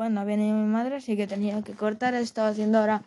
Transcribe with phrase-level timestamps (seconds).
[0.00, 2.14] bueno, viene mi madre, así que tenía que cortar.
[2.14, 3.02] He estado haciendo ahora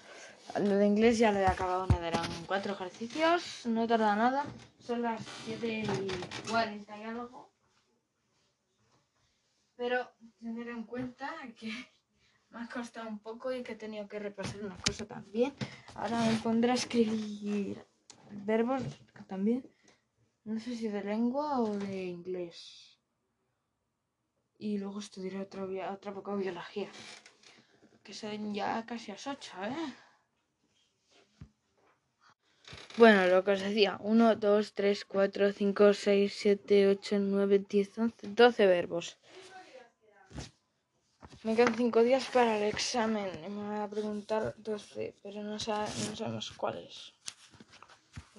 [0.61, 1.87] lo de inglés, ya lo he acabado.
[1.87, 4.45] Me darán cuatro ejercicios, no tarda nada.
[4.79, 7.49] Son las 7 y 40 y algo.
[9.75, 10.07] Pero
[10.39, 11.71] tener en cuenta que
[12.51, 15.51] me ha costado un poco y que he tenido que repasar una cosa también.
[15.95, 17.83] Ahora me pondré a escribir
[18.45, 18.83] verbos
[19.27, 19.67] también.
[20.43, 22.92] No sé si de lengua o de inglés.
[24.69, 26.89] Y luego estudiaré otra, otra poco biología.
[28.01, 29.93] Que son ya casi las 8, ¿eh?
[32.95, 37.97] Bueno, lo que os decía, 1, 2, 3, 4, 5, 6, 7, 8, 9, 10,
[37.97, 39.17] 11, 12 verbos.
[41.43, 45.59] Me quedan 5 días para el examen y me van a preguntar 12, pero no,
[45.59, 47.13] sabe, no sabemos cuáles.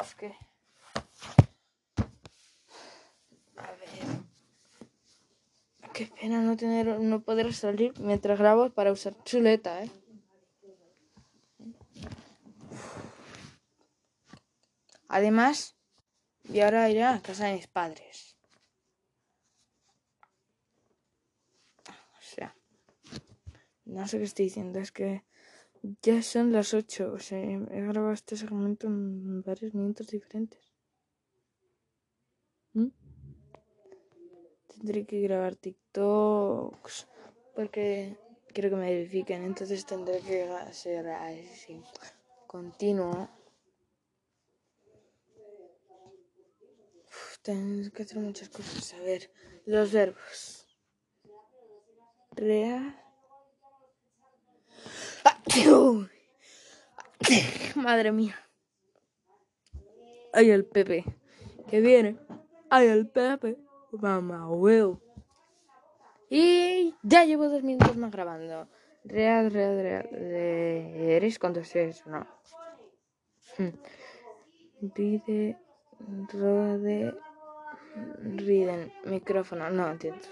[0.00, 0.34] Es que...
[3.58, 4.24] A ver...
[5.94, 9.90] Qué pena no tener, no poder salir mientras grabo para usar chuleta, ¿eh?
[15.06, 15.76] Además,
[16.52, 18.36] y ahora iré a casa de mis padres.
[21.88, 22.56] O sea,
[23.84, 25.22] no sé qué estoy diciendo, es que
[26.02, 27.12] ya son las 8.
[27.12, 30.74] O sea, he grabado este segmento en varios minutos diferentes.
[32.72, 33.03] ¿Mm?
[34.76, 37.06] Tendré que grabar TikToks
[37.54, 38.16] porque
[38.52, 41.80] quiero que me verifiquen, entonces tendré que ser así
[42.46, 43.28] continuo.
[47.44, 48.94] tengo que hacer muchas cosas.
[48.94, 49.30] A ver,
[49.66, 50.66] los verbos.
[52.32, 53.00] Real.
[57.74, 58.34] Madre mía.
[60.32, 61.04] Ay, el Pepe.
[61.68, 62.16] Que viene.
[62.70, 63.58] Ay, el Pepe.
[64.00, 65.00] Mamá, huevo.
[66.28, 68.68] Y ya llevo dos minutos más grabando.
[69.04, 70.08] Real, real, real.
[70.12, 72.06] ¿Eres cuánto es?
[72.06, 72.26] No.
[74.80, 75.56] Ride,
[76.32, 77.14] rode,
[78.18, 80.26] Riden, micrófono, no entiendo.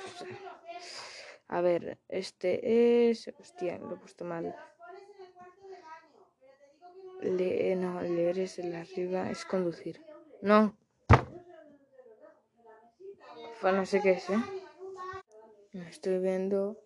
[1.48, 3.32] A ver, este es.
[3.38, 4.54] Hostia, lo he puesto mal.
[7.20, 10.00] Le, no, leer es el arriba, es conducir.
[10.41, 10.76] No.
[13.62, 14.43] No sé qué es, ¿eh?
[15.89, 16.77] Estoy viendo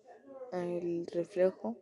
[0.51, 1.75] el reflejo.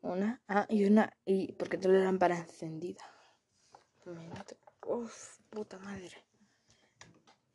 [0.00, 0.40] Una.
[0.48, 1.14] Ah, y una.
[1.26, 3.04] Y porque tengo la lámpara encendida.
[4.86, 6.24] Uf, puta madre.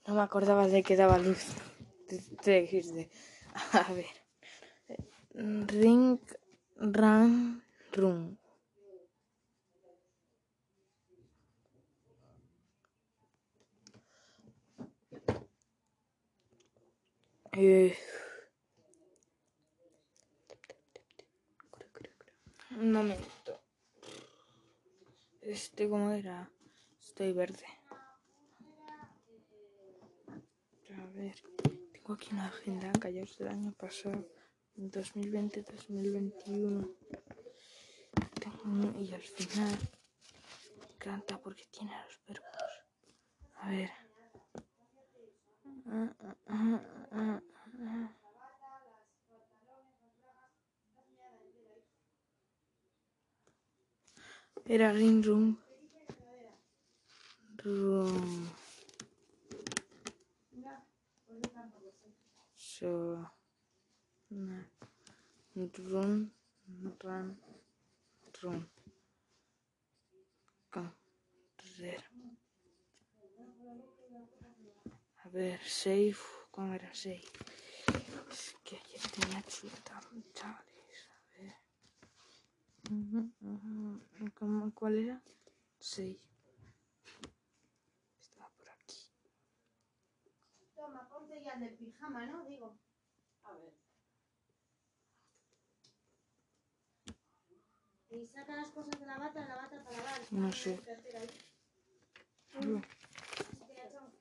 [0.06, 1.56] No me acordaba de que daba luz.
[2.07, 3.09] De,
[3.74, 4.06] a ver.
[5.34, 6.19] Ring,
[6.78, 7.63] run,
[7.94, 8.38] run.
[17.61, 17.93] Eh,
[22.77, 23.59] un momento.
[25.41, 26.49] Este, ¿cómo era?
[27.01, 27.65] Estoy verde.
[31.91, 34.25] tengo aquí una agenda es del año pasado,
[34.77, 36.95] 2020-2021.
[39.01, 39.77] Y al final
[40.77, 42.47] me encanta porque tiene los verbos.
[43.55, 43.91] A ver.
[54.67, 55.57] Era ring room.
[57.63, 58.50] Room.
[62.79, 63.19] so
[65.91, 66.31] run
[67.03, 67.38] run
[68.41, 68.68] run
[70.72, 72.01] correr
[75.23, 76.18] a ver save
[76.51, 77.23] ¿cómo era save?
[78.63, 80.00] Que ayer tenía chuta
[80.34, 81.56] chavales a ver
[84.34, 85.22] ¿Cómo, ¿cuál era?
[85.79, 86.19] save
[91.09, 92.44] ponte ya de pijama, ¿no?
[92.45, 92.78] Digo.
[93.44, 93.73] A ver.
[98.09, 100.21] Y saca las cosas de la bata, la bata para lavar.
[100.31, 100.80] No sé.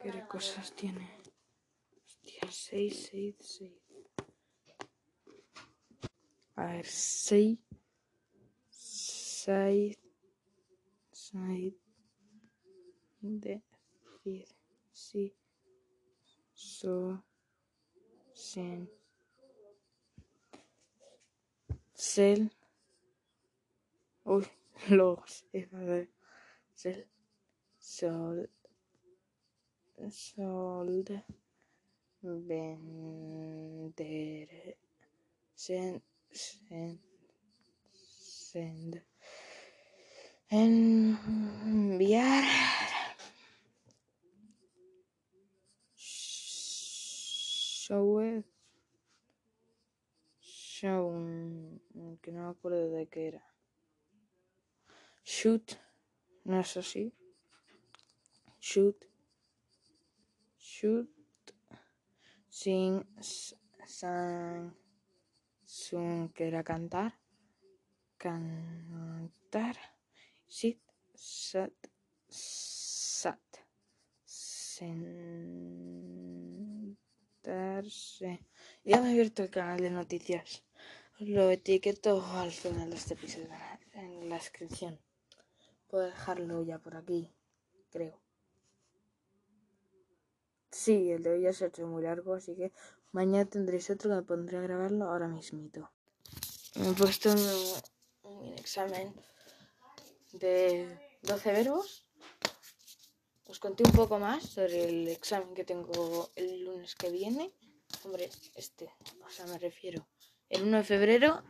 [0.01, 1.11] ¿Qué cosas tiene?
[2.05, 3.88] Hostia, 6, 6, 6.
[6.59, 7.57] A ver, 6,
[8.69, 9.97] 6,
[11.13, 11.75] 6,
[13.21, 14.49] decir,
[14.93, 15.33] sí
[16.53, 17.23] so,
[18.33, 18.91] sin,
[21.95, 22.51] sel,
[24.25, 24.45] uy,
[24.89, 25.45] los,
[26.75, 27.07] sel,
[27.79, 28.51] sol,
[30.11, 31.25] solde,
[32.23, 33.29] vender,
[35.55, 36.03] sen,
[36.33, 37.01] Send.
[37.93, 39.03] Send.
[40.51, 42.45] Enviar.
[47.89, 48.45] Show.
[50.41, 51.11] Show.
[52.23, 53.45] Que no me acuerdo de qué era.
[55.25, 55.77] Shoot.
[56.45, 57.13] No es así.
[58.61, 59.05] Shoot.
[60.59, 61.11] Shoot.
[62.49, 63.05] Sing.
[63.87, 64.75] Sang.
[65.69, 66.31] Sun.
[66.31, 67.13] Que era cantar.
[68.17, 69.77] Cantar.
[70.47, 70.81] Sit.
[71.15, 71.73] Sat.
[72.27, 73.39] Sat.
[74.25, 74.97] Sentarse.
[78.83, 80.65] Ya me he abierto el canal de noticias.
[81.19, 83.49] Lo etiqueto al final de este episodio
[83.93, 84.99] en la descripción.
[85.89, 87.35] Puedo dejarlo ya por aquí,
[87.91, 88.23] creo.
[90.71, 92.73] Sí, el de hoy ya se ha hecho muy largo, así que
[93.13, 95.91] mañana tendréis otro que me pondré a grabarlo ahora mismito.
[96.77, 97.39] Me he puesto un,
[98.23, 99.15] un examen
[100.33, 102.07] de 12 verbos.
[103.47, 107.53] Os conté un poco más sobre el examen que tengo el lunes que viene.
[108.05, 108.91] Hombre, este,
[109.27, 110.07] o sea, me refiero.
[110.51, 111.43] El 1 de febrero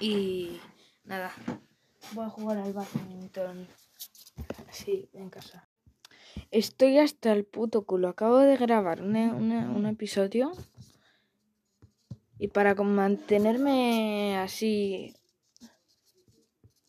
[0.00, 0.58] y
[1.04, 1.34] nada.
[2.12, 3.68] Voy a jugar al badminton.
[4.70, 5.68] Sí, en casa.
[6.50, 8.08] Estoy hasta el puto culo.
[8.08, 10.52] Acabo de grabar un episodio.
[12.38, 15.14] Y para mantenerme así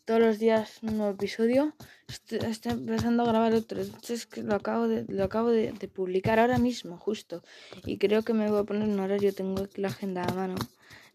[0.06, 1.74] todos los días un nuevo episodio,
[2.08, 3.82] estoy, estoy empezando a grabar otro.
[3.82, 7.44] Entonces que lo acabo de, lo acabo de, de publicar ahora mismo, justo.
[7.86, 9.34] Y creo que me voy a poner un horario.
[9.34, 10.56] Tengo aquí la agenda a mano.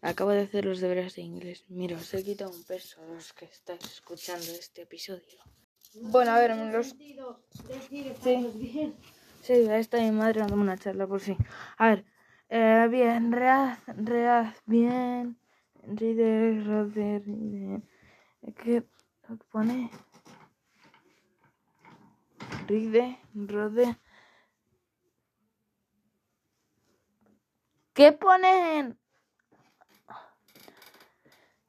[0.01, 1.63] Acabo de hacer los deberes de inglés.
[1.69, 5.39] Mira, os he quitado un peso a los que estáis escuchando este episodio.
[5.95, 6.87] Bueno, a ver, me los...
[6.89, 7.15] Sí.
[8.55, 8.93] bien.
[9.41, 11.37] Sí, ahí está mi madre dándome una charla por sí.
[11.77, 12.05] A ver,
[12.49, 15.37] eh, bien, reaz, reaz, bien.
[15.85, 17.81] Ride, rode, ride.
[18.55, 18.83] ¿Qué
[19.51, 19.89] pone?
[22.67, 23.97] Ride, rode.
[27.93, 28.97] ¿Qué ponen?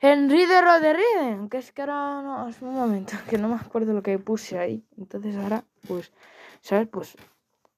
[0.01, 1.49] En Ride, rode, ride.
[1.51, 4.59] Que es que ahora no, es un momento, que no me acuerdo lo que puse
[4.59, 4.87] ahí.
[4.99, 6.13] Entonces ahora, pues,
[6.61, 6.89] ¿sabes?
[6.89, 7.17] Pues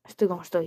[0.05, 0.65] estoy como estoy.